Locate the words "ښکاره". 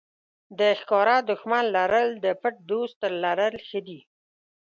0.79-1.15